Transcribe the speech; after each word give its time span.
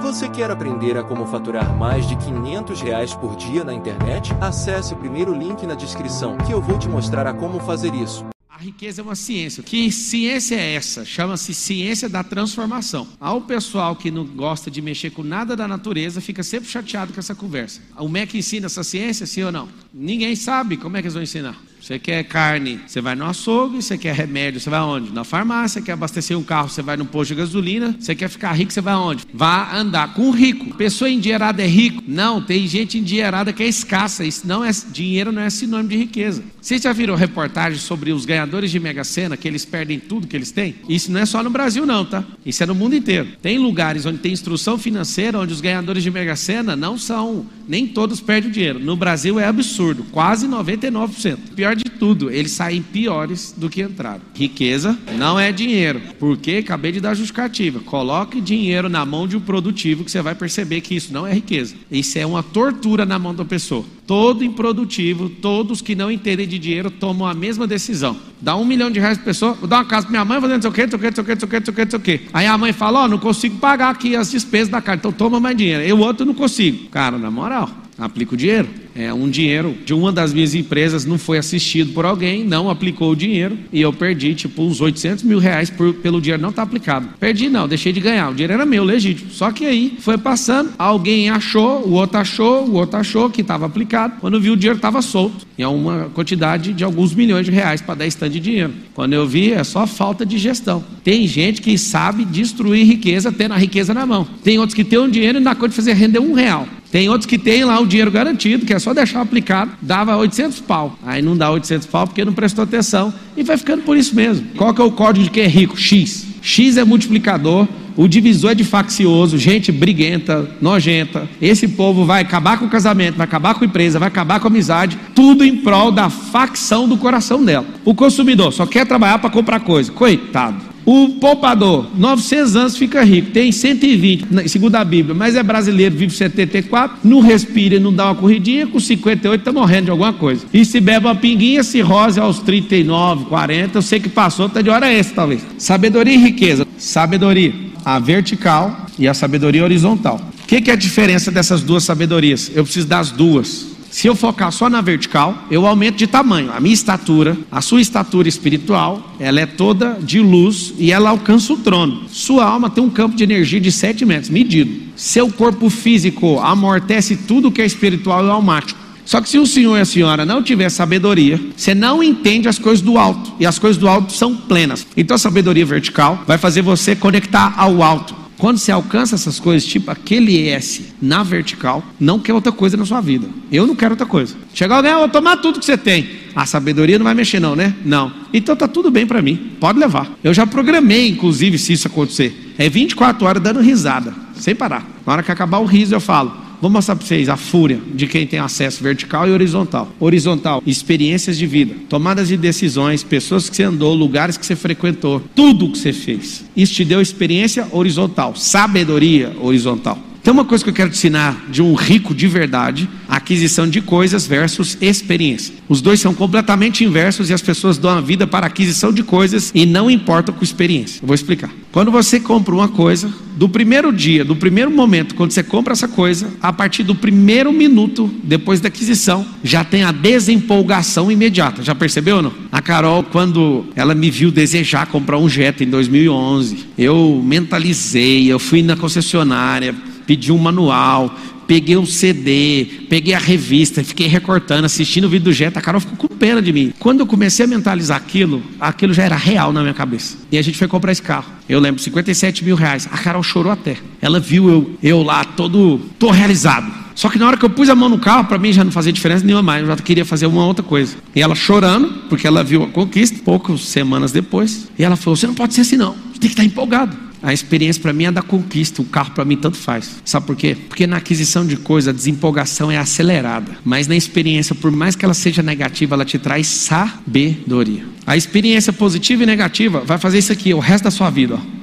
Você 0.00 0.28
quer 0.28 0.50
aprender 0.50 0.96
a 0.96 1.02
como 1.02 1.26
faturar 1.26 1.76
mais 1.76 2.08
de 2.08 2.16
500 2.16 2.80
reais 2.80 3.14
por 3.14 3.36
dia 3.36 3.64
na 3.64 3.74
internet? 3.74 4.32
Acesse 4.40 4.94
o 4.94 4.96
primeiro 4.96 5.34
link 5.34 5.66
na 5.66 5.74
descrição 5.74 6.36
que 6.38 6.52
eu 6.52 6.60
vou 6.60 6.78
te 6.78 6.88
mostrar 6.88 7.26
a 7.26 7.34
como 7.34 7.60
fazer 7.60 7.94
isso. 7.94 8.24
A 8.48 8.58
riqueza 8.58 9.00
é 9.00 9.04
uma 9.04 9.14
ciência. 9.14 9.62
Que 9.62 9.90
ciência 9.90 10.54
é 10.54 10.74
essa? 10.74 11.04
Chama-se 11.04 11.54
ciência 11.54 12.08
da 12.08 12.22
transformação. 12.22 13.08
Ao 13.18 13.40
pessoal 13.40 13.96
que 13.96 14.10
não 14.10 14.24
gosta 14.24 14.70
de 14.70 14.82
mexer 14.82 15.10
com 15.10 15.22
nada 15.22 15.56
da 15.56 15.66
natureza, 15.66 16.20
fica 16.20 16.42
sempre 16.42 16.68
chateado 16.68 17.12
com 17.12 17.20
essa 17.20 17.34
conversa. 17.34 17.80
O 17.98 18.08
MEC 18.08 18.38
ensina 18.38 18.66
essa 18.66 18.84
ciência, 18.84 19.26
sim 19.26 19.42
ou 19.42 19.52
não? 19.52 19.68
Ninguém 19.92 20.36
sabe 20.36 20.76
como 20.76 20.96
é 20.96 21.00
que 21.00 21.06
eles 21.06 21.14
vão 21.14 21.22
ensinar. 21.22 21.56
Você 21.82 21.98
quer 21.98 22.22
carne, 22.22 22.80
você 22.86 23.00
vai 23.00 23.16
no 23.16 23.26
açougue. 23.26 23.82
Você 23.82 23.98
quer 23.98 24.14
remédio, 24.14 24.60
você 24.60 24.70
vai 24.70 24.78
aonde? 24.78 25.12
Na 25.12 25.24
farmácia. 25.24 25.82
Quer 25.82 25.92
abastecer 25.92 26.38
um 26.38 26.42
carro, 26.44 26.68
você 26.68 26.80
vai 26.80 26.96
no 26.96 27.04
posto 27.04 27.30
de 27.30 27.40
gasolina. 27.40 27.96
Você 27.98 28.14
quer 28.14 28.28
ficar 28.28 28.52
rico, 28.52 28.72
você 28.72 28.80
vai 28.80 28.94
aonde? 28.94 29.26
Vá 29.34 29.76
andar 29.76 30.14
com 30.14 30.28
o 30.28 30.30
rico. 30.30 30.76
Pessoa 30.76 31.10
endinheirada 31.10 31.60
é 31.60 31.66
rico? 31.66 32.00
Não, 32.06 32.40
tem 32.40 32.68
gente 32.68 32.98
endinheirada 32.98 33.52
que 33.52 33.64
é 33.64 33.66
escassa. 33.66 34.24
Isso 34.24 34.46
não 34.46 34.64
é 34.64 34.70
dinheiro, 34.92 35.32
não 35.32 35.42
é 35.42 35.50
sinônimo 35.50 35.88
de 35.88 35.96
riqueza. 35.96 36.44
Vocês 36.60 36.80
já 36.80 36.92
viram 36.92 37.16
reportagem 37.16 37.80
sobre 37.80 38.12
os 38.12 38.24
ganhadores 38.24 38.70
de 38.70 38.78
Mega 38.78 39.02
Sena, 39.02 39.36
que 39.36 39.48
eles 39.48 39.64
perdem 39.64 39.98
tudo 39.98 40.28
que 40.28 40.36
eles 40.36 40.52
têm? 40.52 40.76
Isso 40.88 41.10
não 41.10 41.18
é 41.18 41.26
só 41.26 41.42
no 41.42 41.50
Brasil, 41.50 41.84
não, 41.84 42.04
tá? 42.04 42.22
Isso 42.46 42.62
é 42.62 42.66
no 42.66 42.76
mundo 42.76 42.94
inteiro. 42.94 43.30
Tem 43.42 43.58
lugares 43.58 44.06
onde 44.06 44.18
tem 44.18 44.32
instrução 44.32 44.78
financeira, 44.78 45.40
onde 45.40 45.52
os 45.52 45.60
ganhadores 45.60 46.04
de 46.04 46.10
Mega 46.12 46.36
Sena 46.36 46.76
não 46.76 46.96
são, 46.96 47.44
nem 47.66 47.88
todos 47.88 48.20
perdem 48.20 48.50
o 48.50 48.52
dinheiro. 48.52 48.78
No 48.78 48.94
Brasil 48.94 49.40
é 49.40 49.46
absurdo, 49.46 50.04
quase 50.12 50.46
99%. 50.46 51.38
Pior 51.56 51.71
de 51.74 51.84
tudo, 51.84 52.30
eles 52.30 52.52
saem 52.52 52.82
piores 52.82 53.54
do 53.56 53.68
que 53.68 53.82
entraram. 53.82 54.20
Riqueza 54.34 54.98
não 55.16 55.38
é 55.38 55.52
dinheiro, 55.52 56.00
porque 56.18 56.56
acabei 56.56 56.92
de 56.92 57.00
dar 57.00 57.14
justificativa. 57.14 57.80
Coloque 57.80 58.40
dinheiro 58.40 58.88
na 58.88 59.04
mão 59.04 59.26
de 59.26 59.36
um 59.36 59.40
produtivo 59.40 60.04
que 60.04 60.10
você 60.10 60.20
vai 60.22 60.34
perceber 60.34 60.80
que 60.80 60.94
isso 60.94 61.12
não 61.12 61.26
é 61.26 61.32
riqueza. 61.32 61.74
Isso 61.90 62.18
é 62.18 62.26
uma 62.26 62.42
tortura 62.42 63.04
na 63.04 63.18
mão 63.18 63.34
da 63.34 63.44
pessoa. 63.44 63.84
Todo 64.06 64.44
improdutivo, 64.44 65.28
todos 65.28 65.80
que 65.80 65.94
não 65.94 66.10
entendem 66.10 66.46
de 66.46 66.58
dinheiro 66.58 66.90
tomam 66.90 67.26
a 67.26 67.34
mesma 67.34 67.66
decisão. 67.66 68.16
Dá 68.40 68.56
um 68.56 68.64
milhão 68.64 68.90
de 68.90 68.98
reais 68.98 69.16
para 69.16 69.26
pessoa, 69.26 69.54
vou 69.54 69.68
dar 69.68 69.76
uma 69.76 69.84
casa 69.84 70.06
para 70.06 70.10
minha 70.10 70.24
mãe, 70.24 70.40
vou 70.40 70.48
fazer 70.48 70.54
não 70.54 70.62
sei 70.62 70.70
o 70.70 70.74
quê, 70.74 70.82
não 70.82 70.90
sei 70.90 70.98
o 70.98 71.00
quê, 71.00 71.08
não 71.08 71.14
sei 71.14 71.22
o 71.22 71.26
quê, 71.26 71.32
não 71.32 71.38
sei 71.38 71.46
o 71.46 71.74
quê, 71.74 71.84
não 71.84 71.90
sei 71.90 71.98
o 71.98 72.02
quê. 72.02 72.20
Aí 72.32 72.46
a 72.46 72.58
mãe 72.58 72.72
fala, 72.72 73.00
ó, 73.00 73.04
oh, 73.04 73.08
não 73.08 73.18
consigo 73.18 73.58
pagar 73.58 73.90
aqui 73.90 74.16
as 74.16 74.30
despesas 74.30 74.68
da 74.68 74.80
casa, 74.80 74.98
então 74.98 75.12
toma 75.12 75.38
mais 75.38 75.56
dinheiro. 75.56 75.82
Eu 75.82 75.98
outro 75.98 76.26
não 76.26 76.34
consigo. 76.34 76.88
Cara, 76.88 77.16
na 77.16 77.30
moral, 77.30 77.70
aplica 77.98 78.34
o 78.34 78.36
dinheiro. 78.36 78.68
É, 78.94 79.12
um 79.12 79.28
dinheiro 79.28 79.76
de 79.84 79.94
uma 79.94 80.12
das 80.12 80.32
minhas 80.32 80.54
empresas 80.54 81.04
não 81.04 81.18
foi 81.18 81.38
assistido 81.38 81.92
por 81.92 82.04
alguém, 82.04 82.44
não 82.44 82.68
aplicou 82.68 83.10
o 83.10 83.16
dinheiro 83.16 83.58
e 83.72 83.80
eu 83.80 83.92
perdi 83.92 84.34
tipo 84.34 84.62
uns 84.62 84.80
800 84.80 85.24
mil 85.24 85.38
reais 85.38 85.70
por, 85.70 85.94
pelo 85.94 86.20
dinheiro 86.20 86.42
não 86.42 86.50
estar 86.50 86.62
tá 86.62 86.68
aplicado. 86.68 87.08
Perdi 87.18 87.48
não, 87.48 87.66
deixei 87.66 87.92
de 87.92 88.00
ganhar. 88.00 88.30
O 88.30 88.34
dinheiro 88.34 88.52
era 88.52 88.66
meu, 88.66 88.84
legítimo. 88.84 89.30
Só 89.30 89.50
que 89.50 89.64
aí 89.64 89.96
foi 90.00 90.18
passando, 90.18 90.72
alguém 90.78 91.30
achou, 91.30 91.86
o 91.86 91.92
outro 91.92 92.18
achou, 92.18 92.66
o 92.66 92.74
outro 92.74 92.98
achou 92.98 93.30
que 93.30 93.40
estava 93.40 93.66
aplicado. 93.66 94.14
Quando 94.20 94.40
viu 94.40 94.52
o 94.52 94.56
dinheiro 94.56 94.76
estava 94.76 95.00
solto. 95.00 95.46
E 95.56 95.62
é 95.62 95.68
uma 95.68 96.10
quantidade 96.14 96.72
de 96.72 96.84
alguns 96.84 97.14
milhões 97.14 97.46
de 97.46 97.52
reais 97.52 97.80
para 97.80 97.94
dar 97.94 98.06
stand 98.06 98.30
de 98.30 98.40
dinheiro. 98.40 98.72
Quando 98.94 99.14
eu 99.14 99.26
vi, 99.26 99.52
é 99.52 99.64
só 99.64 99.86
falta 99.86 100.24
de 100.24 100.36
gestão. 100.36 100.84
Tem 101.02 101.26
gente 101.26 101.62
que 101.62 101.78
sabe 101.78 102.24
destruir 102.24 102.86
riqueza 102.86 103.32
tendo 103.32 103.52
a 103.52 103.56
riqueza 103.56 103.94
na 103.94 104.04
mão. 104.04 104.26
Tem 104.44 104.58
outros 104.58 104.74
que 104.74 104.84
têm 104.84 104.98
um 104.98 105.08
dinheiro 105.08 105.38
e 105.38 105.42
dá 105.42 105.54
conta 105.54 105.70
de 105.70 105.74
fazer 105.76 105.94
render 105.94 106.18
um 106.18 106.34
real. 106.34 106.68
Tem 106.90 107.08
outros 107.08 107.24
que 107.24 107.38
tem 107.38 107.64
lá 107.64 107.80
o 107.80 107.86
dinheiro 107.86 108.10
garantido, 108.10 108.66
que 108.66 108.74
é 108.74 108.78
só 108.78 108.92
deixar 108.92 109.22
aplicado, 109.22 109.72
dava 109.80 110.14
800 110.14 110.60
pau. 110.60 110.98
Aí 111.02 111.22
não 111.22 111.34
dá 111.34 111.50
800 111.50 111.86
pau 111.86 112.06
porque 112.06 112.22
não 112.22 112.34
prestou 112.34 112.64
atenção 112.64 113.14
e 113.34 113.42
vai 113.42 113.56
ficando 113.56 113.82
por 113.82 113.96
isso 113.96 114.14
mesmo. 114.14 114.46
Qual 114.56 114.74
que 114.74 114.82
é 114.82 114.84
o 114.84 114.92
código 114.92 115.24
de 115.24 115.30
quem 115.30 115.44
é 115.44 115.48
rico? 115.48 115.74
X. 115.74 116.26
X 116.42 116.76
é 116.76 116.84
multiplicador, 116.84 117.66
o 117.96 118.08
divisor 118.08 118.52
é 118.52 118.54
de 118.54 118.64
faccioso, 118.64 119.38
gente 119.38 119.70
briguenta, 119.70 120.48
nojenta. 120.60 121.28
Esse 121.40 121.68
povo 121.68 122.04
vai 122.04 122.22
acabar 122.22 122.58
com 122.58 122.66
o 122.66 122.70
casamento, 122.70 123.16
vai 123.16 123.24
acabar 123.24 123.54
com 123.54 123.64
a 123.64 123.66
empresa, 123.66 123.98
vai 123.98 124.08
acabar 124.08 124.40
com 124.40 124.48
a 124.48 124.50
amizade, 124.50 124.98
tudo 125.14 125.44
em 125.44 125.56
prol 125.56 125.90
da 125.90 126.08
facção 126.08 126.88
do 126.88 126.96
coração 126.96 127.44
dela. 127.44 127.66
O 127.84 127.94
consumidor 127.94 128.52
só 128.52 128.66
quer 128.66 128.86
trabalhar 128.86 129.18
para 129.18 129.30
comprar 129.30 129.60
coisa. 129.60 129.90
Coitado. 129.92 130.72
O 130.84 131.10
poupador, 131.20 131.86
900 131.96 132.56
anos 132.56 132.76
fica 132.76 133.04
rico, 133.04 133.30
tem 133.30 133.52
120, 133.52 134.48
segundo 134.48 134.74
a 134.74 134.84
Bíblia, 134.84 135.14
mas 135.14 135.36
é 135.36 135.42
brasileiro, 135.42 135.94
vive 135.94 136.12
74, 136.12 136.98
não 137.04 137.20
respira, 137.20 137.78
não 137.78 137.92
dá 137.92 138.06
uma 138.06 138.16
corridinha, 138.16 138.66
com 138.66 138.80
58 138.80 139.40
está 139.40 139.52
morrendo 139.52 139.84
de 139.84 139.90
alguma 139.92 140.12
coisa. 140.12 140.44
E 140.52 140.64
se 140.64 140.80
bebe 140.80 141.06
uma 141.06 141.14
pinguinha, 141.14 141.62
se 141.62 141.80
rosa 141.80 142.22
aos 142.22 142.40
39, 142.40 143.26
40, 143.26 143.78
eu 143.78 143.82
sei 143.82 144.00
que 144.00 144.08
passou, 144.08 144.46
está 144.46 144.60
de 144.60 144.70
hora 144.70 144.92
essa 144.92 145.14
talvez. 145.14 145.46
Sabedoria 145.56 146.14
e 146.14 146.18
riqueza. 146.18 146.66
Sabedoria, 146.76 147.54
a 147.84 147.98
vertical 147.98 148.86
e 148.98 149.08
a 149.08 149.14
sabedoria 149.14 149.64
horizontal. 149.64 150.20
O 150.42 150.46
que, 150.46 150.60
que 150.60 150.70
é 150.70 150.74
a 150.74 150.76
diferença 150.76 151.30
dessas 151.30 151.62
duas 151.62 151.84
sabedorias? 151.84 152.50
Eu 152.54 152.64
preciso 152.64 152.86
das 152.86 153.10
duas. 153.10 153.72
Se 153.92 154.06
eu 154.06 154.16
focar 154.16 154.50
só 154.50 154.70
na 154.70 154.80
vertical, 154.80 155.46
eu 155.50 155.66
aumento 155.66 155.96
de 155.96 156.06
tamanho. 156.06 156.50
A 156.50 156.58
minha 156.58 156.72
estatura, 156.72 157.36
a 157.50 157.60
sua 157.60 157.78
estatura 157.78 158.26
espiritual, 158.26 159.14
ela 159.20 159.38
é 159.38 159.44
toda 159.44 159.98
de 160.00 160.18
luz 160.18 160.72
e 160.78 160.90
ela 160.90 161.10
alcança 161.10 161.52
o 161.52 161.58
trono. 161.58 162.08
Sua 162.08 162.42
alma 162.42 162.70
tem 162.70 162.82
um 162.82 162.88
campo 162.88 163.14
de 163.14 163.22
energia 163.22 163.60
de 163.60 163.70
7 163.70 164.06
metros, 164.06 164.30
medido. 164.30 164.72
Seu 164.96 165.30
corpo 165.30 165.68
físico 165.68 166.40
amortece 166.40 167.16
tudo 167.16 167.52
que 167.52 167.60
é 167.60 167.66
espiritual 167.66 168.24
e 168.24 168.30
almático. 168.30 168.80
Só 169.04 169.20
que 169.20 169.28
se 169.28 169.38
o 169.38 169.46
senhor 169.46 169.76
e 169.76 169.80
a 169.80 169.84
senhora 169.84 170.24
não 170.24 170.42
tiver 170.42 170.68
sabedoria, 170.70 171.40
você 171.56 171.74
não 171.74 172.02
entende 172.02 172.48
as 172.48 172.58
coisas 172.58 172.80
do 172.80 172.98
alto. 172.98 173.32
E 173.38 173.46
as 173.46 173.58
coisas 173.58 173.76
do 173.76 173.88
alto 173.88 174.12
são 174.12 174.36
plenas. 174.36 174.86
Então 174.96 175.14
a 175.14 175.18
sabedoria 175.18 175.66
vertical 175.66 176.22
vai 176.26 176.38
fazer 176.38 176.62
você 176.62 176.94
conectar 176.94 177.54
ao 177.56 177.82
alto. 177.82 178.22
Quando 178.42 178.58
você 178.58 178.72
alcança 178.72 179.14
essas 179.14 179.38
coisas, 179.38 179.64
tipo 179.64 179.88
aquele 179.88 180.48
S 180.48 180.86
na 181.00 181.22
vertical, 181.22 181.80
não 182.00 182.18
quer 182.18 182.34
outra 182.34 182.50
coisa 182.50 182.76
na 182.76 182.84
sua 182.84 183.00
vida. 183.00 183.28
Eu 183.52 183.68
não 183.68 183.76
quero 183.76 183.92
outra 183.92 184.04
coisa. 184.04 184.34
Chegar 184.52 184.78
alguém, 184.78 184.90
ah, 184.90 184.98
vou 184.98 185.08
tomar 185.08 185.36
tudo 185.36 185.60
que 185.60 185.64
você 185.64 185.78
tem. 185.78 186.08
A 186.34 186.44
sabedoria 186.44 186.98
não 186.98 187.04
vai 187.04 187.14
mexer, 187.14 187.38
não, 187.38 187.54
né? 187.54 187.72
Não. 187.84 188.12
Então 188.34 188.56
tá 188.56 188.66
tudo 188.66 188.90
bem 188.90 189.06
para 189.06 189.22
mim. 189.22 189.52
Pode 189.60 189.78
levar. 189.78 190.10
Eu 190.24 190.34
já 190.34 190.44
programei, 190.44 191.08
inclusive, 191.08 191.56
se 191.56 191.72
isso 191.72 191.86
acontecer. 191.86 192.54
É 192.58 192.68
24 192.68 193.24
horas 193.24 193.40
dando 193.40 193.60
risada, 193.60 194.12
sem 194.34 194.56
parar. 194.56 194.84
Na 195.06 195.12
hora 195.12 195.22
que 195.22 195.30
acabar 195.30 195.58
o 195.58 195.64
riso, 195.64 195.94
eu 195.94 196.00
falo: 196.00 196.36
Vou 196.62 196.70
mostrar 196.70 196.94
para 196.94 197.04
vocês 197.04 197.28
a 197.28 197.36
fúria 197.36 197.80
de 197.92 198.06
quem 198.06 198.24
tem 198.24 198.38
acesso 198.38 198.84
vertical 198.84 199.26
e 199.26 199.32
horizontal. 199.32 199.88
Horizontal, 199.98 200.62
experiências 200.64 201.36
de 201.36 201.44
vida, 201.44 201.74
tomadas 201.88 202.28
de 202.28 202.36
decisões, 202.36 203.02
pessoas 203.02 203.50
que 203.50 203.56
você 203.56 203.64
andou, 203.64 203.92
lugares 203.92 204.36
que 204.36 204.46
você 204.46 204.54
frequentou, 204.54 205.20
tudo 205.34 205.72
que 205.72 205.78
você 205.78 205.92
fez. 205.92 206.44
Isso 206.56 206.74
te 206.74 206.84
deu 206.84 207.00
experiência 207.00 207.66
horizontal, 207.72 208.36
sabedoria 208.36 209.34
horizontal. 209.40 209.98
Tem 210.22 210.32
uma 210.32 210.44
coisa 210.44 210.62
que 210.62 210.70
eu 210.70 210.74
quero 210.74 210.90
te 210.90 210.96
ensinar 210.96 211.46
de 211.50 211.60
um 211.60 211.74
rico 211.74 212.14
de 212.14 212.28
verdade: 212.28 212.88
aquisição 213.08 213.68
de 213.68 213.80
coisas 213.80 214.24
versus 214.24 214.78
experiência. 214.80 215.54
Os 215.68 215.80
dois 215.80 216.00
são 216.00 216.14
completamente 216.14 216.84
inversos 216.84 217.28
e 217.28 217.34
as 217.34 217.42
pessoas 217.42 217.76
dão 217.76 217.90
a 217.90 218.00
vida 218.00 218.26
para 218.26 218.46
aquisição 218.46 218.92
de 218.92 219.02
coisas 219.02 219.50
e 219.52 219.66
não 219.66 219.90
importam 219.90 220.32
com 220.32 220.44
experiência. 220.44 221.00
Eu 221.02 221.08
vou 221.08 221.14
explicar. 221.14 221.50
Quando 221.72 221.90
você 221.90 222.20
compra 222.20 222.54
uma 222.54 222.68
coisa, 222.68 223.12
do 223.36 223.48
primeiro 223.48 223.92
dia, 223.92 224.24
do 224.24 224.36
primeiro 224.36 224.70
momento, 224.70 225.14
quando 225.14 225.32
você 225.32 225.42
compra 225.42 225.72
essa 225.72 225.88
coisa, 225.88 226.28
a 226.40 226.52
partir 226.52 226.82
do 226.84 226.94
primeiro 226.94 227.52
minuto 227.52 228.08
depois 228.22 228.60
da 228.60 228.68
aquisição, 228.68 229.26
já 229.42 229.64
tem 229.64 229.82
a 229.82 229.90
desempolgação 229.90 231.10
imediata. 231.10 231.62
Já 231.62 231.74
percebeu 231.74 232.16
ou 232.16 232.22
não? 232.22 232.32
A 232.52 232.62
Carol, 232.62 233.02
quando 233.02 233.64
ela 233.74 233.94
me 233.94 234.10
viu 234.10 234.30
desejar 234.30 234.86
comprar 234.86 235.18
um 235.18 235.28
Jetta 235.28 235.64
em 235.64 235.68
2011, 235.68 236.66
eu 236.78 237.20
mentalizei, 237.24 238.30
eu 238.30 238.38
fui 238.38 238.62
na 238.62 238.76
concessionária 238.76 239.74
pedi 240.12 240.30
um 240.30 240.36
manual, 240.36 241.14
peguei 241.46 241.74
um 241.74 241.86
CD, 241.86 242.66
peguei 242.90 243.14
a 243.14 243.18
revista, 243.18 243.82
fiquei 243.82 244.06
recortando, 244.06 244.66
assistindo 244.66 245.04
o 245.04 245.08
vídeo 245.08 245.24
do 245.24 245.32
Jetta, 245.32 245.58
a 245.58 245.62
Carol 245.62 245.80
ficou 245.80 245.96
com 245.96 246.14
pena 246.14 246.42
de 246.42 246.52
mim. 246.52 246.70
Quando 246.78 247.00
eu 247.00 247.06
comecei 247.06 247.46
a 247.46 247.48
mentalizar 247.48 247.96
aquilo, 247.96 248.42
aquilo 248.60 248.92
já 248.92 249.04
era 249.04 249.16
real 249.16 249.54
na 249.54 249.62
minha 249.62 249.72
cabeça. 249.72 250.18
E 250.30 250.36
a 250.36 250.42
gente 250.42 250.58
foi 250.58 250.68
comprar 250.68 250.92
esse 250.92 251.00
carro. 251.00 251.32
Eu 251.48 251.58
lembro, 251.58 251.80
57 251.80 252.44
mil 252.44 252.56
reais. 252.56 252.86
A 252.92 252.98
Carol 252.98 253.22
chorou 253.22 253.50
até. 253.50 253.78
Ela 254.02 254.20
viu 254.20 254.50
eu, 254.50 254.74
eu 254.82 255.02
lá, 255.02 255.24
todo, 255.24 255.80
tô 255.98 256.10
realizado. 256.10 256.70
Só 256.94 257.08
que 257.08 257.18
na 257.18 257.26
hora 257.26 257.38
que 257.38 257.44
eu 257.46 257.50
pus 257.50 257.70
a 257.70 257.74
mão 257.74 257.88
no 257.88 257.98
carro, 257.98 258.26
para 258.26 258.36
mim 258.36 258.52
já 258.52 258.62
não 258.62 258.70
fazia 258.70 258.92
diferença 258.92 259.24
nenhuma 259.24 259.42
mais, 259.42 259.62
eu 259.62 259.68
já 259.68 259.76
queria 259.76 260.04
fazer 260.04 260.26
uma 260.26 260.44
outra 260.44 260.62
coisa. 260.62 260.94
E 261.16 261.22
ela 261.22 261.34
chorando, 261.34 261.88
porque 262.10 262.26
ela 262.26 262.44
viu 262.44 262.64
a 262.64 262.68
conquista, 262.68 263.18
poucas 263.24 263.62
semanas 263.62 264.12
depois, 264.12 264.68
e 264.78 264.84
ela 264.84 264.94
falou: 264.94 265.16
Você 265.16 265.26
não 265.26 265.34
pode 265.34 265.54
ser 265.54 265.62
assim, 265.62 265.78
não, 265.78 265.92
você 266.12 266.20
tem 266.20 266.28
que 266.28 266.34
estar 266.34 266.44
empolgado. 266.44 267.11
A 267.22 267.32
experiência 267.32 267.80
para 267.80 267.92
mim 267.92 268.04
é 268.04 268.10
da 268.10 268.20
conquista, 268.20 268.82
o 268.82 268.84
carro 268.84 269.12
para 269.12 269.24
mim 269.24 269.36
tanto 269.36 269.56
faz. 269.56 270.02
Sabe 270.04 270.26
por 270.26 270.34
quê? 270.34 270.56
Porque 270.68 270.86
na 270.86 270.96
aquisição 270.96 271.46
de 271.46 271.56
coisa 271.56 271.90
a 271.90 271.92
desempolgação 271.92 272.70
é 272.70 272.76
acelerada, 272.76 273.58
mas 273.64 273.86
na 273.86 273.94
experiência, 273.94 274.54
por 274.56 274.72
mais 274.72 274.96
que 274.96 275.04
ela 275.04 275.14
seja 275.14 275.42
negativa, 275.42 275.94
ela 275.94 276.04
te 276.04 276.18
traz 276.18 276.48
sabedoria. 276.48 277.84
A 278.04 278.16
experiência 278.16 278.72
positiva 278.72 279.22
e 279.22 279.26
negativa 279.26 279.82
vai 279.86 279.98
fazer 279.98 280.18
isso 280.18 280.32
aqui 280.32 280.52
o 280.52 280.58
resto 280.58 280.84
da 280.84 280.90
sua 280.90 281.10
vida. 281.10 281.34
Ó. 281.34 281.62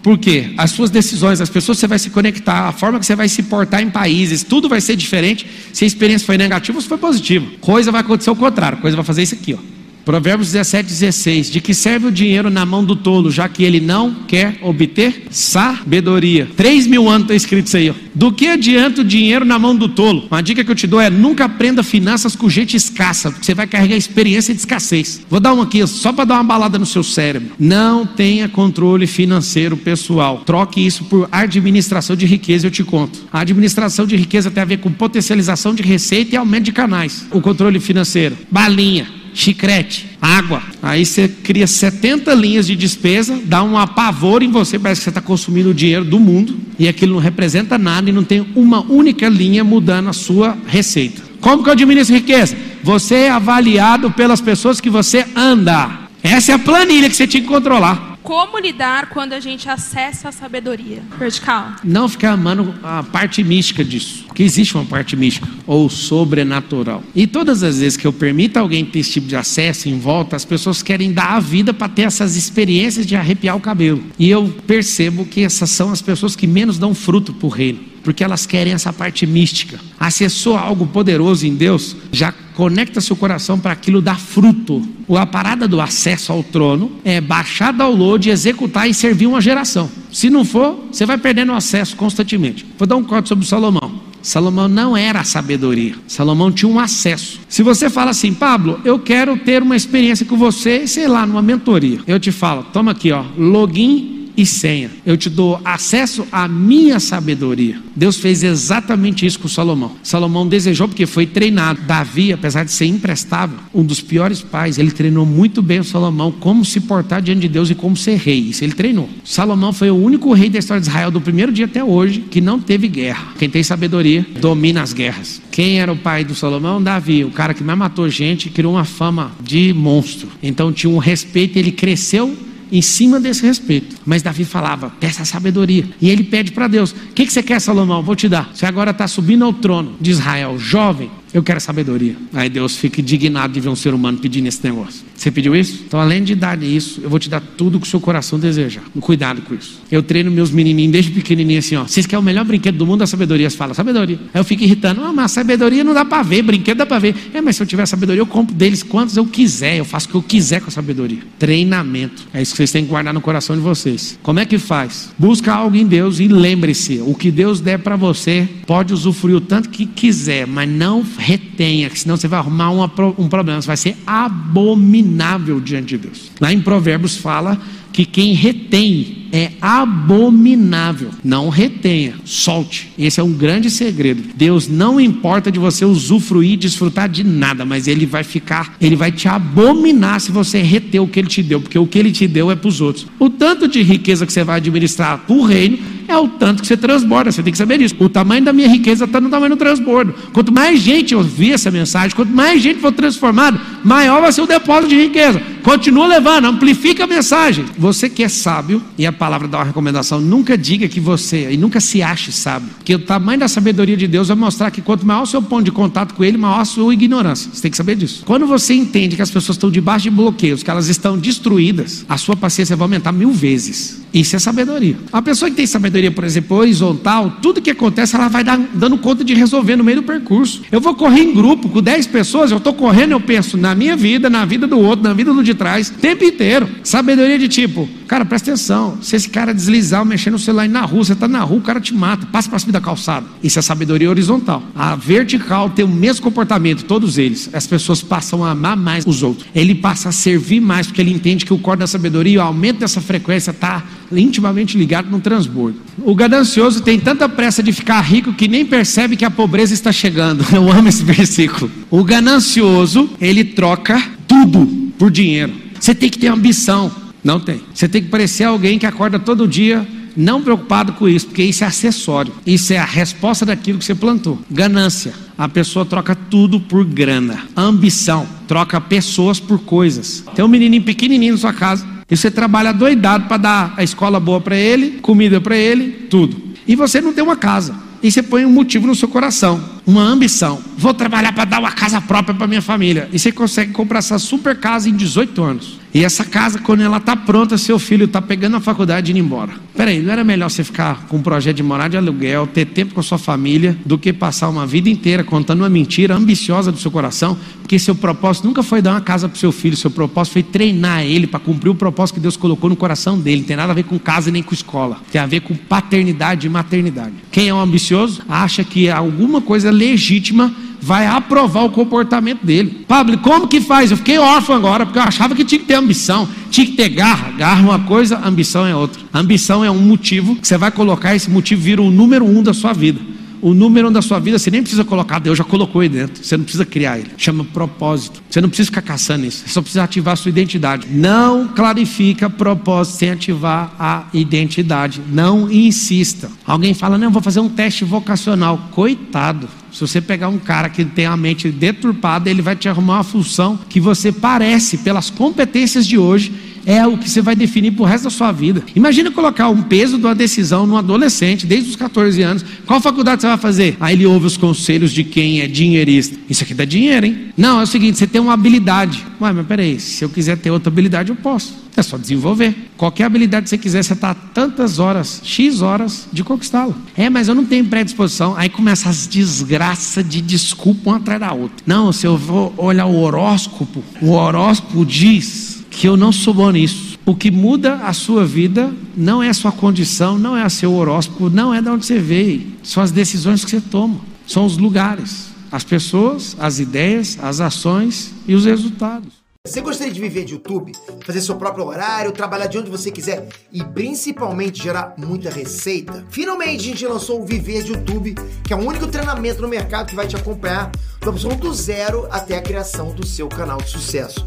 Por 0.00 0.16
quê? 0.16 0.52
As 0.56 0.70
suas 0.70 0.90
decisões, 0.90 1.40
as 1.40 1.50
pessoas 1.50 1.76
que 1.76 1.80
você 1.80 1.86
vai 1.88 1.98
se 1.98 2.10
conectar, 2.10 2.68
a 2.68 2.72
forma 2.72 3.00
que 3.00 3.06
você 3.06 3.16
vai 3.16 3.28
se 3.28 3.42
portar 3.42 3.82
em 3.82 3.90
países, 3.90 4.44
tudo 4.44 4.68
vai 4.68 4.80
ser 4.80 4.94
diferente 4.94 5.44
se 5.72 5.84
a 5.84 5.86
experiência 5.86 6.24
foi 6.24 6.38
negativa 6.38 6.78
ou 6.78 6.82
se 6.82 6.88
foi 6.88 6.98
positiva. 6.98 7.46
Coisa 7.60 7.90
vai 7.90 8.00
acontecer 8.00 8.30
o 8.30 8.36
contrário, 8.36 8.78
coisa 8.78 8.96
vai 8.96 9.04
fazer 9.04 9.24
isso 9.24 9.34
aqui, 9.34 9.54
ó. 9.54 9.77
Provérbios 10.08 10.52
17, 10.52 10.88
16. 10.88 11.50
De 11.50 11.60
que 11.60 11.74
serve 11.74 12.06
o 12.06 12.10
dinheiro 12.10 12.48
na 12.48 12.64
mão 12.64 12.82
do 12.82 12.96
tolo, 12.96 13.30
já 13.30 13.46
que 13.46 13.62
ele 13.62 13.78
não 13.78 14.14
quer 14.26 14.56
obter 14.62 15.24
sabedoria? 15.30 16.48
Três 16.56 16.86
mil 16.86 17.06
anos 17.06 17.24
está 17.24 17.34
escrito 17.34 17.66
isso 17.66 17.76
aí. 17.76 17.90
Ó. 17.90 17.94
Do 18.14 18.32
que 18.32 18.46
adianta 18.46 19.02
o 19.02 19.04
dinheiro 19.04 19.44
na 19.44 19.58
mão 19.58 19.76
do 19.76 19.86
tolo? 19.86 20.26
Uma 20.30 20.40
dica 20.40 20.64
que 20.64 20.70
eu 20.70 20.74
te 20.74 20.86
dou 20.86 20.98
é 20.98 21.10
nunca 21.10 21.44
aprenda 21.44 21.82
finanças 21.82 22.34
com 22.34 22.48
gente 22.48 22.74
escassa, 22.74 23.30
porque 23.30 23.44
você 23.44 23.52
vai 23.52 23.66
carregar 23.66 23.96
experiência 23.96 24.54
de 24.54 24.60
escassez. 24.60 25.20
Vou 25.28 25.40
dar 25.40 25.52
uma 25.52 25.64
aqui, 25.64 25.86
só 25.86 26.10
para 26.10 26.24
dar 26.24 26.36
uma 26.36 26.44
balada 26.44 26.78
no 26.78 26.86
seu 26.86 27.04
cérebro. 27.04 27.50
Não 27.58 28.06
tenha 28.06 28.48
controle 28.48 29.06
financeiro 29.06 29.76
pessoal. 29.76 30.38
Troque 30.38 30.86
isso 30.86 31.04
por 31.04 31.28
administração 31.30 32.16
de 32.16 32.24
riqueza, 32.24 32.66
eu 32.66 32.70
te 32.70 32.82
conto. 32.82 33.18
A 33.30 33.40
administração 33.40 34.06
de 34.06 34.16
riqueza 34.16 34.50
tem 34.50 34.62
a 34.62 34.66
ver 34.66 34.78
com 34.78 34.90
potencialização 34.90 35.74
de 35.74 35.82
receita 35.82 36.34
e 36.34 36.38
aumento 36.38 36.64
de 36.64 36.72
canais. 36.72 37.26
O 37.30 37.42
controle 37.42 37.78
financeiro, 37.78 38.38
balinha, 38.50 39.17
chicrete, 39.38 40.04
água. 40.20 40.60
Aí 40.82 41.06
você 41.06 41.28
cria 41.28 41.66
70 41.66 42.34
linhas 42.34 42.66
de 42.66 42.74
despesa, 42.74 43.40
dá 43.44 43.62
um 43.62 43.78
apavor 43.78 44.42
em 44.42 44.50
você, 44.50 44.78
parece 44.80 45.00
que 45.00 45.04
você 45.04 45.10
está 45.10 45.20
consumindo 45.20 45.70
o 45.70 45.74
dinheiro 45.74 46.04
do 46.04 46.18
mundo 46.18 46.58
e 46.76 46.88
aquilo 46.88 47.14
não 47.14 47.20
representa 47.20 47.78
nada 47.78 48.10
e 48.10 48.12
não 48.12 48.24
tem 48.24 48.44
uma 48.56 48.80
única 48.80 49.28
linha 49.28 49.62
mudando 49.62 50.08
a 50.08 50.12
sua 50.12 50.58
receita. 50.66 51.22
Como 51.40 51.62
que 51.62 51.68
eu 51.68 51.72
administro 51.72 52.16
riqueza? 52.16 52.56
Você 52.82 53.14
é 53.14 53.30
avaliado 53.30 54.10
pelas 54.10 54.40
pessoas 54.40 54.80
que 54.80 54.90
você 54.90 55.24
anda. 55.36 55.88
Essa 56.20 56.50
é 56.50 56.54
a 56.56 56.58
planilha 56.58 57.08
que 57.08 57.14
você 57.14 57.26
tinha 57.26 57.42
que 57.42 57.48
controlar. 57.48 58.07
Como 58.28 58.58
lidar 58.58 59.08
quando 59.08 59.32
a 59.32 59.40
gente 59.40 59.70
acessa 59.70 60.28
a 60.28 60.32
sabedoria 60.32 61.02
vertical? 61.18 61.72
Não 61.82 62.06
ficar 62.10 62.32
amando 62.32 62.74
a 62.82 63.02
parte 63.02 63.42
mística 63.42 63.82
disso. 63.82 64.24
Porque 64.26 64.42
existe 64.42 64.74
uma 64.74 64.84
parte 64.84 65.16
mística 65.16 65.48
ou 65.66 65.88
sobrenatural. 65.88 67.02
E 67.14 67.26
todas 67.26 67.62
as 67.62 67.78
vezes 67.78 67.96
que 67.96 68.06
eu 68.06 68.12
permito 68.12 68.58
alguém 68.58 68.84
ter 68.84 68.98
esse 68.98 69.12
tipo 69.12 69.26
de 69.26 69.34
acesso 69.34 69.88
em 69.88 69.98
volta, 69.98 70.36
as 70.36 70.44
pessoas 70.44 70.82
querem 70.82 71.10
dar 71.10 71.36
a 71.36 71.40
vida 71.40 71.72
para 71.72 71.88
ter 71.88 72.02
essas 72.02 72.36
experiências 72.36 73.06
de 73.06 73.16
arrepiar 73.16 73.56
o 73.56 73.60
cabelo. 73.60 74.04
E 74.18 74.28
eu 74.28 74.54
percebo 74.66 75.24
que 75.24 75.40
essas 75.40 75.70
são 75.70 75.90
as 75.90 76.02
pessoas 76.02 76.36
que 76.36 76.46
menos 76.46 76.78
dão 76.78 76.94
fruto 76.94 77.32
para 77.32 77.46
o 77.46 77.50
reino 77.50 77.80
porque 78.08 78.24
elas 78.24 78.46
querem 78.46 78.72
essa 78.72 78.90
parte 78.90 79.26
mística. 79.26 79.78
Acessou 80.00 80.56
algo 80.56 80.86
poderoso 80.86 81.46
em 81.46 81.54
Deus, 81.54 81.94
já 82.10 82.32
conecta 82.58 83.00
seu 83.00 83.14
coração 83.14 83.56
para 83.56 83.72
aquilo 83.72 84.02
dar 84.02 84.18
fruto. 84.18 84.82
A 85.16 85.24
parada 85.24 85.68
do 85.68 85.80
acesso 85.80 86.32
ao 86.32 86.42
trono 86.42 86.90
é 87.04 87.20
baixar 87.20 87.72
download, 87.72 88.28
executar 88.28 88.90
e 88.90 88.92
servir 88.92 89.28
uma 89.28 89.40
geração. 89.40 89.88
Se 90.10 90.28
não 90.28 90.44
for, 90.44 90.88
você 90.90 91.06
vai 91.06 91.16
perdendo 91.16 91.52
acesso 91.52 91.94
constantemente. 91.94 92.66
Vou 92.76 92.84
dar 92.84 92.96
um 92.96 93.04
corte 93.04 93.28
sobre 93.28 93.46
Salomão. 93.46 94.00
Salomão 94.20 94.66
não 94.66 94.96
era 94.96 95.22
sabedoria. 95.22 95.94
Salomão 96.08 96.50
tinha 96.50 96.68
um 96.68 96.80
acesso. 96.80 97.38
Se 97.48 97.62
você 97.62 97.88
fala 97.88 98.10
assim, 98.10 98.34
Pablo, 98.34 98.80
eu 98.84 98.98
quero 98.98 99.36
ter 99.36 99.62
uma 99.62 99.76
experiência 99.76 100.26
com 100.26 100.36
você, 100.36 100.84
sei 100.88 101.06
lá, 101.06 101.24
numa 101.24 101.40
mentoria. 101.40 102.00
Eu 102.08 102.18
te 102.18 102.32
falo, 102.32 102.64
toma 102.72 102.90
aqui, 102.90 103.12
ó, 103.12 103.24
login 103.38 104.17
e 104.38 104.46
senha. 104.46 104.88
Eu 105.04 105.16
te 105.16 105.28
dou 105.28 105.60
acesso 105.64 106.24
à 106.30 106.46
minha 106.46 107.00
sabedoria. 107.00 107.82
Deus 107.96 108.18
fez 108.18 108.44
exatamente 108.44 109.26
isso 109.26 109.40
com 109.40 109.48
Salomão. 109.48 109.96
Salomão 110.00 110.46
desejou 110.46 110.86
porque 110.86 111.06
foi 111.06 111.26
treinado. 111.26 111.80
Davi, 111.82 112.32
apesar 112.32 112.64
de 112.64 112.70
ser 112.70 112.86
imprestável, 112.86 113.58
um 113.74 113.84
dos 113.84 114.00
piores 114.00 114.40
pais, 114.40 114.78
ele 114.78 114.92
treinou 114.92 115.26
muito 115.26 115.60
bem 115.60 115.80
o 115.80 115.84
Salomão 115.84 116.30
como 116.30 116.64
se 116.64 116.80
portar 116.80 117.20
diante 117.20 117.40
de 117.40 117.48
Deus 117.48 117.68
e 117.68 117.74
como 117.74 117.96
ser 117.96 118.16
rei. 118.16 118.38
Isso 118.38 118.62
ele 118.62 118.74
treinou. 118.74 119.10
Salomão 119.24 119.72
foi 119.72 119.90
o 119.90 119.96
único 119.96 120.32
rei 120.32 120.48
da 120.48 120.60
história 120.60 120.80
de 120.80 120.86
Israel 120.86 121.10
do 121.10 121.20
primeiro 121.20 121.50
dia 121.50 121.64
até 121.64 121.82
hoje 121.82 122.20
que 122.20 122.40
não 122.40 122.60
teve 122.60 122.86
guerra. 122.86 123.32
Quem 123.36 123.50
tem 123.50 123.64
sabedoria 123.64 124.24
domina 124.40 124.82
as 124.82 124.92
guerras. 124.92 125.42
Quem 125.50 125.80
era 125.80 125.92
o 125.92 125.96
pai 125.96 126.24
do 126.24 126.36
Salomão? 126.36 126.80
Davi, 126.80 127.24
o 127.24 127.32
cara 127.32 127.52
que 127.52 127.64
mais 127.64 127.76
matou 127.76 128.08
gente, 128.08 128.50
criou 128.50 128.74
uma 128.74 128.84
fama 128.84 129.32
de 129.42 129.72
monstro. 129.72 130.28
Então 130.40 130.72
tinha 130.72 130.88
um 130.88 130.98
respeito, 130.98 131.58
ele 131.58 131.72
cresceu 131.72 132.46
em 132.70 132.82
cima 132.82 133.18
desse 133.18 133.44
respeito. 133.46 133.96
Mas 134.04 134.22
Davi 134.22 134.44
falava: 134.44 134.90
peça 135.00 135.24
sabedoria. 135.24 135.84
E 136.00 136.08
ele 136.08 136.24
pede 136.24 136.52
para 136.52 136.68
Deus: 136.68 136.92
o 136.92 137.12
que, 137.14 137.26
que 137.26 137.32
você 137.32 137.42
quer, 137.42 137.60
Salomão? 137.60 138.02
Vou 138.02 138.16
te 138.16 138.28
dar. 138.28 138.50
Você 138.54 138.66
agora 138.66 138.90
está 138.90 139.06
subindo 139.06 139.44
ao 139.44 139.52
trono 139.52 139.96
de 140.00 140.10
Israel, 140.10 140.58
jovem. 140.58 141.10
Eu 141.32 141.42
quero 141.42 141.60
sabedoria. 141.60 142.16
Aí 142.32 142.48
Deus 142.48 142.76
fica 142.76 143.00
indignado 143.00 143.52
de 143.52 143.60
ver 143.60 143.68
um 143.68 143.76
ser 143.76 143.92
humano 143.92 144.18
pedindo 144.18 144.46
esse 144.46 144.62
negócio. 144.64 145.02
Você 145.14 145.30
pediu 145.30 145.54
isso? 145.54 145.84
Então, 145.86 146.00
além 146.00 146.22
de 146.22 146.34
dar 146.34 146.62
isso, 146.62 147.00
eu 147.02 147.10
vou 147.10 147.18
te 147.18 147.28
dar 147.28 147.40
tudo 147.40 147.80
que 147.80 147.86
o 147.86 147.90
seu 147.90 148.00
coração 148.00 148.38
deseja. 148.38 148.80
Cuidado 149.00 149.42
com 149.42 149.54
isso. 149.54 149.82
Eu 149.90 150.02
treino 150.02 150.30
meus 150.30 150.50
menininhos 150.50 150.92
desde 150.92 151.10
pequenininho 151.10 151.58
assim, 151.58 151.76
ó. 151.76 151.84
Vocês 151.84 152.06
querem 152.06 152.20
o 152.20 152.24
melhor 152.24 152.44
brinquedo 152.44 152.76
do 152.76 152.86
mundo? 152.86 153.02
A 153.02 153.06
sabedoria. 153.06 153.50
Fala, 153.50 153.74
sabedoria. 153.74 154.18
Aí 154.32 154.40
eu 154.40 154.44
fico 154.44 154.62
irritando. 154.62 155.02
Ah, 155.02 155.12
mas 155.12 155.26
a 155.26 155.28
sabedoria 155.28 155.82
não 155.82 155.92
dá 155.92 156.04
para 156.04 156.22
ver. 156.22 156.42
Brinquedo 156.42 156.78
dá 156.78 156.86
para 156.86 156.98
ver. 156.98 157.14
É, 157.34 157.40
mas 157.40 157.56
se 157.56 157.62
eu 157.62 157.66
tiver 157.66 157.84
sabedoria, 157.86 158.20
eu 158.22 158.26
compro 158.26 158.54
deles 158.54 158.82
quantos 158.82 159.16
eu 159.16 159.26
quiser. 159.26 159.76
Eu 159.76 159.84
faço 159.84 160.06
o 160.06 160.10
que 160.10 160.14
eu 160.16 160.22
quiser 160.22 160.60
com 160.60 160.68
a 160.68 160.70
sabedoria. 160.70 161.18
Treinamento. 161.38 162.26
É 162.32 162.40
isso 162.40 162.52
que 162.52 162.58
vocês 162.58 162.70
têm 162.70 162.84
que 162.84 162.90
guardar 162.90 163.12
no 163.12 163.20
coração 163.20 163.56
de 163.56 163.62
vocês. 163.62 164.18
Como 164.22 164.38
é 164.38 164.46
que 164.46 164.58
faz? 164.58 165.10
Busca 165.18 165.52
algo 165.52 165.76
em 165.76 165.86
Deus 165.86 166.20
e 166.20 166.28
lembre-se: 166.28 167.00
o 167.04 167.14
que 167.14 167.30
Deus 167.30 167.60
der 167.60 167.78
para 167.78 167.96
você, 167.96 168.48
pode 168.68 168.92
usufruir 168.92 169.34
o 169.34 169.40
tanto 169.40 169.70
que 169.70 169.86
quiser, 169.86 170.46
mas 170.46 170.68
não 170.68 171.02
retenha, 171.16 171.90
senão 171.94 172.18
você 172.18 172.28
vai 172.28 172.38
arrumar 172.38 172.68
uma, 172.70 172.84
um 173.16 173.26
problema, 173.26 173.62
você 173.62 173.66
vai 173.66 173.76
ser 173.78 173.96
abominável 174.06 175.58
diante 175.58 175.96
de 175.96 175.96
Deus. 175.96 176.30
Lá 176.38 176.52
em 176.52 176.60
Provérbios 176.60 177.16
fala 177.16 177.58
que 177.94 178.04
quem 178.04 178.34
retém 178.34 179.26
é 179.32 179.52
abominável. 179.60 181.10
Não 181.24 181.48
retenha, 181.48 182.14
solte. 182.26 182.92
Esse 182.98 183.18
é 183.18 183.22
um 183.24 183.32
grande 183.32 183.70
segredo. 183.70 184.22
Deus 184.34 184.68
não 184.68 185.00
importa 185.00 185.50
de 185.50 185.58
você 185.58 185.86
usufruir, 185.86 186.58
desfrutar 186.58 187.08
de 187.08 187.24
nada, 187.24 187.64
mas 187.64 187.88
ele 187.88 188.04
vai 188.04 188.22
ficar, 188.22 188.76
ele 188.80 188.96
vai 188.96 189.10
te 189.10 189.26
abominar 189.28 190.20
se 190.20 190.30
você 190.30 190.60
reter 190.60 191.00
o 191.00 191.08
que 191.08 191.18
ele 191.18 191.28
te 191.28 191.42
deu, 191.42 191.60
porque 191.60 191.78
o 191.78 191.86
que 191.86 191.98
ele 191.98 192.12
te 192.12 192.28
deu 192.28 192.50
é 192.50 192.54
para 192.54 192.68
os 192.68 192.82
outros. 192.82 193.06
O 193.18 193.30
tanto 193.30 193.66
de 193.66 193.82
riqueza 193.82 194.26
que 194.26 194.32
você 194.32 194.44
vai 194.44 194.58
administrar 194.58 195.18
para 195.26 195.34
o 195.34 195.42
reino 195.42 195.78
é 196.08 196.16
o 196.16 196.26
tanto 196.26 196.62
que 196.62 196.66
você 196.66 196.76
transborda. 196.76 197.30
Você 197.30 197.42
tem 197.42 197.52
que 197.52 197.58
saber 197.58 197.78
disso. 197.78 197.94
O 197.98 198.08
tamanho 198.08 198.42
da 198.42 198.52
minha 198.52 198.68
riqueza 198.68 199.04
está 199.04 199.20
no 199.20 199.28
tamanho 199.28 199.50
do 199.50 199.56
transbordo. 199.56 200.14
Quanto 200.32 200.50
mais 200.50 200.80
gente 200.80 201.14
ouvir 201.14 201.52
essa 201.52 201.70
mensagem, 201.70 202.16
quanto 202.16 202.32
mais 202.32 202.62
gente 202.62 202.80
for 202.80 202.90
transformado, 202.90 203.60
maior 203.84 204.22
vai 204.22 204.32
ser 204.32 204.40
o 204.40 204.46
depósito 204.46 204.88
de 204.88 204.96
riqueza. 205.02 205.40
Continua 205.68 206.06
levando, 206.06 206.46
amplifica 206.46 207.04
a 207.04 207.06
mensagem. 207.06 207.66
Você 207.76 208.08
que 208.08 208.22
é 208.22 208.28
sábio, 208.30 208.82
e 208.96 209.04
a 209.04 209.12
palavra 209.12 209.46
dá 209.46 209.58
uma 209.58 209.64
recomendação, 209.64 210.18
nunca 210.18 210.56
diga 210.56 210.88
que 210.88 210.98
você, 210.98 211.50
e 211.50 211.58
nunca 211.58 211.78
se 211.78 212.02
ache 212.02 212.32
sábio. 212.32 212.70
Porque 212.78 212.94
o 212.94 212.98
tamanho 212.98 213.40
da 213.40 213.48
sabedoria 213.48 213.94
de 213.94 214.06
Deus 214.06 214.28
vai 214.28 214.36
mostrar 214.38 214.70
que 214.70 214.80
quanto 214.80 215.04
maior 215.04 215.24
o 215.24 215.26
seu 215.26 215.42
ponto 215.42 215.64
de 215.64 215.70
contato 215.70 216.14
com 216.14 216.24
Ele, 216.24 216.38
maior 216.38 216.60
a 216.60 216.64
sua 216.64 216.94
ignorância. 216.94 217.50
Você 217.52 217.60
tem 217.60 217.70
que 217.70 217.76
saber 217.76 217.96
disso. 217.96 218.22
Quando 218.24 218.46
você 218.46 218.72
entende 218.72 219.14
que 219.14 219.20
as 219.20 219.30
pessoas 219.30 219.56
estão 219.56 219.70
debaixo 219.70 220.04
de 220.04 220.10
bloqueios, 220.10 220.62
que 220.62 220.70
elas 220.70 220.88
estão 220.88 221.18
destruídas, 221.18 222.02
a 222.08 222.16
sua 222.16 222.34
paciência 222.34 222.74
vai 222.74 222.86
aumentar 222.86 223.12
mil 223.12 223.30
vezes. 223.30 224.00
Isso 224.12 224.36
é 224.36 224.38
sabedoria. 224.38 224.96
A 225.12 225.20
pessoa 225.20 225.50
que 225.50 225.56
tem 225.56 225.66
sabedoria, 225.66 226.10
por 226.10 226.24
exemplo, 226.24 226.56
horizontal, 226.56 227.36
tudo 227.42 227.60
que 227.60 227.68
acontece, 227.68 228.16
ela 228.16 228.28
vai 228.28 228.42
dar, 228.42 228.58
dando 228.72 228.96
conta 228.96 229.22
de 229.22 229.34
resolver 229.34 229.76
no 229.76 229.84
meio 229.84 229.98
do 229.98 230.02
percurso. 230.02 230.62
Eu 230.72 230.80
vou 230.80 230.94
correr 230.94 231.20
em 231.20 231.34
grupo 231.34 231.68
com 231.68 231.82
10 231.82 232.06
pessoas, 232.06 232.50
eu 232.50 232.56
estou 232.56 232.72
correndo, 232.72 233.12
eu 233.12 233.20
penso 233.20 233.58
na 233.58 233.74
minha 233.74 233.94
vida, 233.94 234.30
na 234.30 234.46
vida 234.46 234.66
do 234.66 234.78
outro, 234.78 235.06
na 235.06 235.12
vida 235.12 235.34
do 235.34 235.42
de 235.42 235.57
trás, 235.58 235.88
o 235.90 235.94
tempo 235.94 236.24
inteiro. 236.24 236.68
Sabedoria 236.82 237.38
de 237.38 237.48
tipo, 237.48 237.88
cara, 238.06 238.24
presta 238.24 238.50
atenção. 238.50 238.98
Se 239.02 239.16
esse 239.16 239.28
cara 239.28 239.52
deslizar 239.52 240.00
ou 240.00 240.06
mexer 240.06 240.30
no 240.30 240.38
celular 240.38 240.68
na 240.68 240.82
rua, 240.82 241.04
você 241.04 241.12
está 241.12 241.28
na 241.28 241.40
rua, 241.40 241.58
o 241.58 241.62
cara 241.62 241.80
te 241.80 241.92
mata. 241.92 242.26
Passa 242.26 242.48
para 242.48 242.58
cima 242.58 242.72
da 242.72 242.80
calçada. 242.80 243.26
Isso 243.42 243.58
é 243.58 243.62
sabedoria 243.62 244.08
horizontal. 244.08 244.62
A 244.74 244.94
vertical 244.94 245.70
tem 245.70 245.84
o 245.84 245.88
mesmo 245.88 246.22
comportamento, 246.22 246.84
todos 246.84 247.18
eles. 247.18 247.50
As 247.52 247.66
pessoas 247.66 248.02
passam 248.02 248.44
a 248.44 248.52
amar 248.52 248.76
mais 248.76 249.04
os 249.06 249.22
outros. 249.22 249.46
Ele 249.54 249.74
passa 249.74 250.08
a 250.08 250.12
servir 250.12 250.60
mais, 250.60 250.86
porque 250.86 251.00
ele 251.00 251.12
entende 251.12 251.44
que 251.44 251.52
o 251.52 251.58
corpo 251.58 251.80
da 251.80 251.86
sabedoria, 251.86 252.38
o 252.38 252.42
aumento 252.42 252.78
dessa 252.78 253.00
frequência 253.00 253.50
está 253.50 253.84
intimamente 254.12 254.78
ligado 254.78 255.10
no 255.10 255.20
transbordo. 255.20 255.78
O 255.98 256.14
ganancioso 256.14 256.82
tem 256.82 256.98
tanta 256.98 257.28
pressa 257.28 257.62
de 257.62 257.72
ficar 257.72 258.00
rico 258.00 258.32
que 258.32 258.48
nem 258.48 258.64
percebe 258.64 259.16
que 259.16 259.24
a 259.24 259.30
pobreza 259.30 259.74
está 259.74 259.92
chegando. 259.92 260.44
Eu 260.54 260.70
amo 260.70 260.88
esse 260.88 261.02
versículo. 261.02 261.70
O 261.90 262.04
ganancioso, 262.04 263.10
ele 263.20 263.44
troca 263.44 264.02
tudo 264.26 264.87
por 264.98 265.10
dinheiro. 265.10 265.52
Você 265.78 265.94
tem 265.94 266.10
que 266.10 266.18
ter 266.18 266.28
ambição. 266.28 266.90
Não 267.22 267.38
tem. 267.38 267.62
Você 267.72 267.88
tem 267.88 268.02
que 268.02 268.08
parecer 268.08 268.44
alguém 268.44 268.78
que 268.78 268.86
acorda 268.86 269.18
todo 269.18 269.46
dia 269.46 269.86
não 270.18 270.42
preocupado 270.42 270.94
com 270.94 271.08
isso, 271.08 271.26
porque 271.26 271.44
isso 271.44 271.62
é 271.62 271.66
acessório. 271.68 272.32
Isso 272.44 272.72
é 272.72 272.78
a 272.78 272.84
resposta 272.84 273.46
daquilo 273.46 273.78
que 273.78 273.84
você 273.84 273.94
plantou. 273.94 274.36
Ganância. 274.50 275.14
A 275.38 275.48
pessoa 275.48 275.84
troca 275.84 276.16
tudo 276.16 276.58
por 276.58 276.84
grana. 276.84 277.44
Ambição. 277.56 278.26
Troca 278.48 278.80
pessoas 278.80 279.38
por 279.38 279.60
coisas. 279.60 280.24
Tem 280.34 280.44
um 280.44 280.48
menininho 280.48 280.82
pequenininho 280.82 281.34
na 281.34 281.38
sua 281.38 281.52
casa 281.52 281.86
e 282.10 282.16
você 282.16 282.32
trabalha 282.32 282.72
doidado 282.72 283.26
para 283.26 283.36
dar 283.36 283.74
a 283.76 283.84
escola 283.84 284.18
boa 284.18 284.40
para 284.40 284.56
ele, 284.56 284.98
comida 285.00 285.40
para 285.40 285.56
ele, 285.56 286.06
tudo. 286.10 286.36
E 286.66 286.74
você 286.74 287.00
não 287.00 287.12
tem 287.12 287.22
uma 287.22 287.36
casa. 287.36 287.76
E 288.02 288.10
você 288.10 288.22
põe 288.22 288.44
um 288.44 288.50
motivo 288.50 288.86
no 288.86 288.94
seu 288.94 289.08
coração. 289.08 289.78
uma 289.86 290.02
ambição. 290.02 290.60
Vou 290.76 290.92
trabalhar 290.92 291.32
para 291.32 291.46
dar 291.46 291.60
uma 291.60 291.72
casa 291.72 292.00
própria 292.00 292.34
para 292.34 292.46
minha 292.46 292.60
família. 292.60 293.08
E 293.10 293.18
você 293.18 293.32
consegue 293.32 293.72
comprar 293.72 294.00
essa 294.00 294.18
super 294.18 294.54
casa 294.60 294.88
em 294.88 294.94
18 294.94 295.42
anos. 295.42 295.80
E 295.94 296.04
essa 296.04 296.24
casa, 296.24 296.58
quando 296.58 296.82
ela 296.82 296.98
está 296.98 297.16
pronta, 297.16 297.56
seu 297.56 297.78
filho 297.78 298.04
está 298.04 298.20
pegando 298.20 298.56
a 298.56 298.60
faculdade 298.60 299.10
e 299.10 299.14
indo 299.14 299.24
embora. 299.24 299.52
Peraí, 299.74 300.00
não 300.00 300.12
era 300.12 300.22
melhor 300.22 300.50
você 300.50 300.62
ficar 300.62 301.06
com 301.06 301.16
um 301.16 301.22
projeto 301.22 301.56
de 301.56 301.62
morar 301.62 301.88
de 301.88 301.96
aluguel, 301.96 302.46
ter 302.46 302.66
tempo 302.66 302.94
com 302.94 303.00
a 303.00 303.02
sua 303.02 303.16
família, 303.16 303.76
do 303.86 303.96
que 303.96 304.12
passar 304.12 304.48
uma 304.48 304.66
vida 304.66 304.90
inteira 304.90 305.24
contando 305.24 305.60
uma 305.60 305.68
mentira 305.68 306.14
ambiciosa 306.14 306.70
do 306.70 306.78
seu 306.78 306.90
coração? 306.90 307.38
Porque 307.62 307.78
seu 307.78 307.94
propósito 307.94 308.46
nunca 308.46 308.62
foi 308.62 308.82
dar 308.82 308.92
uma 308.92 309.00
casa 309.00 309.28
para 309.28 309.38
seu 309.38 309.52
filho, 309.52 309.76
seu 309.76 309.90
propósito 309.90 310.34
foi 310.34 310.42
treinar 310.42 311.02
ele 311.02 311.26
para 311.26 311.40
cumprir 311.40 311.70
o 311.70 311.74
propósito 311.74 312.16
que 312.16 312.20
Deus 312.20 312.36
colocou 312.36 312.68
no 312.68 312.76
coração 312.76 313.18
dele. 313.18 313.40
Não 313.40 313.46
tem 313.46 313.56
nada 313.56 313.72
a 313.72 313.74
ver 313.74 313.84
com 313.84 313.98
casa 313.98 314.30
nem 314.30 314.42
com 314.42 314.52
escola. 314.52 314.98
Tem 315.10 315.20
a 315.20 315.26
ver 315.26 315.40
com 315.40 315.54
paternidade 315.54 316.46
e 316.46 316.50
maternidade. 316.50 317.14
Quem 317.30 317.48
é 317.48 317.54
um 317.54 317.60
ambicioso 317.60 318.22
acha 318.28 318.62
que 318.62 318.90
alguma 318.90 319.40
coisa 319.40 319.70
legítima 319.70 320.54
vai 320.80 321.06
aprovar 321.06 321.64
o 321.64 321.70
comportamento 321.70 322.44
dele. 322.44 322.84
Pablo, 322.86 323.18
como 323.18 323.48
que 323.48 323.60
faz? 323.60 323.90
Eu 323.90 323.96
fiquei 323.96 324.18
órfão 324.18 324.56
agora, 324.56 324.86
porque 324.86 324.98
eu 324.98 325.02
achava 325.02 325.34
que 325.34 325.44
tinha 325.44 325.58
que 325.58 325.66
ter 325.66 325.74
ambição, 325.74 326.28
tinha 326.50 326.66
que 326.66 326.72
ter 326.72 326.88
garra. 326.88 327.32
Garra 327.32 327.60
é 327.60 327.64
uma 327.64 327.78
coisa, 327.80 328.20
ambição 328.24 328.66
é 328.66 328.74
outra. 328.74 329.00
Ambição 329.12 329.64
é 329.64 329.70
um 329.70 329.78
motivo 329.78 330.36
que 330.36 330.46
você 330.46 330.56
vai 330.56 330.70
colocar, 330.70 331.14
esse 331.14 331.30
motivo 331.30 331.60
vira 331.62 331.82
o 331.82 331.90
número 331.90 332.24
um 332.24 332.42
da 332.42 332.54
sua 332.54 332.72
vida. 332.72 333.00
O 333.40 333.54
número 333.54 333.90
da 333.90 334.02
sua 334.02 334.18
vida 334.18 334.38
você 334.38 334.50
nem 334.50 334.62
precisa 334.62 334.84
colocar, 334.84 335.18
Deus 335.18 335.38
já 335.38 335.44
colocou 335.44 335.80
aí 335.80 335.88
dentro. 335.88 336.24
Você 336.24 336.36
não 336.36 336.44
precisa 336.44 336.64
criar 336.64 336.98
ele. 336.98 337.10
Chama 337.16 337.44
propósito. 337.44 338.22
Você 338.28 338.40
não 338.40 338.48
precisa 338.48 338.66
ficar 338.66 338.82
caçando 338.82 339.26
isso. 339.26 339.44
Você 339.46 339.52
só 339.52 339.60
precisa 339.60 339.84
ativar 339.84 340.14
a 340.14 340.16
sua 340.16 340.28
identidade. 340.28 340.86
Não 340.90 341.48
clarifica 341.48 342.28
propósito 342.28 342.96
sem 342.98 343.10
ativar 343.10 343.74
a 343.78 344.06
identidade. 344.12 345.00
Não 345.08 345.50
insista. 345.50 346.30
Alguém 346.46 346.74
fala, 346.74 346.98
não, 346.98 347.10
vou 347.10 347.22
fazer 347.22 347.40
um 347.40 347.48
teste 347.48 347.84
vocacional. 347.84 348.68
Coitado. 348.72 349.48
Se 349.72 349.80
você 349.80 350.00
pegar 350.00 350.28
um 350.28 350.38
cara 350.38 350.68
que 350.68 350.84
tem 350.84 351.06
a 351.06 351.16
mente 351.16 351.50
deturpada, 351.50 352.30
ele 352.30 352.42
vai 352.42 352.56
te 352.56 352.68
arrumar 352.68 352.94
uma 352.94 353.04
função 353.04 353.58
que 353.68 353.78
você 353.78 354.10
parece, 354.10 354.78
pelas 354.78 355.10
competências 355.10 355.86
de 355.86 355.98
hoje, 355.98 356.32
é 356.68 356.86
o 356.86 356.98
que 356.98 357.08
você 357.08 357.22
vai 357.22 357.34
definir 357.34 357.70
para 357.70 357.82
o 357.82 357.86
resto 357.86 358.04
da 358.04 358.10
sua 358.10 358.30
vida. 358.30 358.62
Imagina 358.76 359.10
colocar 359.10 359.48
um 359.48 359.62
peso 359.62 359.96
de 359.96 360.04
uma 360.04 360.14
decisão 360.14 360.66
num 360.66 360.76
adolescente, 360.76 361.46
desde 361.46 361.70
os 361.70 361.76
14 361.76 362.20
anos. 362.20 362.44
Qual 362.66 362.78
faculdade 362.78 363.22
você 363.22 363.26
vai 363.26 363.38
fazer? 363.38 363.74
Aí 363.80 363.94
ele 363.94 364.04
ouve 364.04 364.26
os 364.26 364.36
conselhos 364.36 364.92
de 364.92 365.02
quem 365.02 365.40
é 365.40 365.46
dinheirista. 365.46 366.18
Isso 366.28 366.44
aqui 366.44 366.52
dá 366.52 366.66
dinheiro, 366.66 367.06
hein? 367.06 367.32
Não, 367.34 367.58
é 367.58 367.62
o 367.62 367.66
seguinte, 367.66 367.96
você 367.96 368.06
tem 368.06 368.20
uma 368.20 368.34
habilidade. 368.34 369.02
Ué, 369.18 369.32
mas 369.32 369.46
peraí, 369.46 369.80
se 369.80 370.04
eu 370.04 370.10
quiser 370.10 370.36
ter 370.36 370.50
outra 370.50 370.68
habilidade, 370.68 371.08
eu 371.08 371.16
posso. 371.16 371.54
É 371.74 371.82
só 371.82 371.96
desenvolver. 371.96 372.54
Qualquer 372.76 373.04
habilidade 373.04 373.44
que 373.44 373.50
você 373.50 373.56
quiser, 373.56 373.82
você 373.82 373.94
está 373.94 374.12
tantas 374.12 374.78
horas, 374.78 375.22
X 375.24 375.62
horas, 375.62 376.06
de 376.12 376.22
conquistá-la. 376.22 376.74
É, 376.94 377.08
mas 377.08 377.28
eu 377.28 377.34
não 377.34 377.46
tenho 377.46 377.64
predisposição. 377.64 378.34
Aí 378.36 378.50
começa 378.50 378.90
as 378.90 379.06
desgraças 379.06 380.06
de 380.06 380.20
desculpa 380.20 380.90
uma 380.90 380.96
atrás 380.98 381.18
da 381.18 381.32
outra. 381.32 381.56
Não, 381.66 381.92
se 381.92 382.06
eu 382.06 382.18
vou 382.18 382.52
olhar 382.58 382.84
o 382.84 383.00
horóscopo, 383.00 383.82
o 384.02 384.10
horóscopo 384.10 384.84
diz 384.84 385.57
que 385.78 385.86
eu 385.86 385.96
não 385.96 386.10
sou 386.10 386.34
bom 386.34 386.50
nisso. 386.50 386.98
O 387.06 387.14
que 387.14 387.30
muda 387.30 387.76
a 387.76 387.92
sua 387.92 388.26
vida 388.26 388.74
não 388.96 389.22
é 389.22 389.28
a 389.28 389.34
sua 389.34 389.52
condição, 389.52 390.18
não 390.18 390.36
é 390.36 390.44
o 390.44 390.50
seu 390.50 390.74
horóscopo, 390.74 391.30
não 391.30 391.54
é 391.54 391.62
de 391.62 391.68
onde 391.68 391.86
você 391.86 392.00
veio, 392.00 392.48
são 392.64 392.82
as 392.82 392.90
decisões 392.90 393.44
que 393.44 393.52
você 393.52 393.60
toma, 393.60 394.00
são 394.26 394.44
os 394.44 394.58
lugares, 394.58 395.28
as 395.52 395.62
pessoas, 395.62 396.36
as 396.40 396.58
ideias, 396.58 397.16
as 397.22 397.40
ações 397.40 398.12
e 398.26 398.34
os 398.34 398.44
resultados. 398.44 399.18
Você 399.46 399.60
gostaria 399.60 399.92
de 399.92 400.00
viver 400.00 400.24
de 400.24 400.34
YouTube, 400.34 400.72
fazer 401.06 401.20
seu 401.20 401.36
próprio 401.36 401.64
horário, 401.64 402.10
trabalhar 402.10 402.48
de 402.48 402.58
onde 402.58 402.68
você 402.68 402.90
quiser 402.90 403.28
e 403.52 403.62
principalmente 403.64 404.60
gerar 404.60 404.94
muita 404.98 405.30
receita? 405.30 406.04
Finalmente 406.10 406.60
a 406.60 406.70
gente 406.72 406.86
lançou 406.86 407.22
o 407.22 407.24
Viver 407.24 407.62
de 407.62 407.72
YouTube, 407.72 408.16
que 408.44 408.52
é 408.52 408.56
o 408.56 408.66
único 408.66 408.88
treinamento 408.88 409.40
no 409.40 409.48
mercado 409.48 409.86
que 409.86 409.94
vai 409.94 410.08
te 410.08 410.16
acompanhar 410.16 410.72
do 411.00 411.08
absoluto 411.08 411.54
zero 411.54 412.08
até 412.10 412.36
a 412.36 412.42
criação 412.42 412.92
do 412.92 413.06
seu 413.06 413.28
canal 413.28 413.58
de 413.58 413.70
sucesso. 413.70 414.26